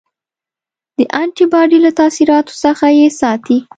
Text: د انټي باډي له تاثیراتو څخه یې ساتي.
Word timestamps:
د 0.97 0.99
انټي 1.21 1.45
باډي 1.51 1.79
له 1.85 1.91
تاثیراتو 1.99 2.53
څخه 2.63 2.85
یې 2.97 3.07
ساتي. 3.19 3.57